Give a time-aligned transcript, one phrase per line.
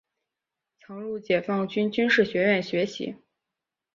[0.79, 3.17] 曾入解放军军事学院学习。